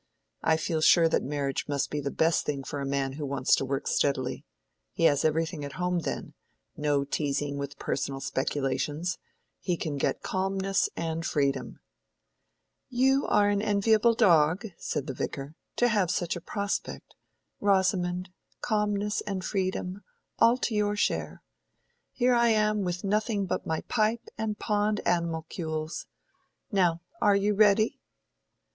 [0.41, 3.53] I feel sure that marriage must be the best thing for a man who wants
[3.53, 4.43] to work steadily.
[4.93, 11.81] He has everything at home then—no teasing with personal speculations—he can get calmness and freedom."
[12.89, 18.31] "You are an enviable dog," said the Vicar, "to have such a prospect—Rosamond,
[18.61, 20.01] calmness and freedom,
[20.39, 21.43] all to your share.
[22.11, 26.07] Here am I with nothing but my pipe and pond animalcules.
[26.71, 27.99] Now, are you ready?"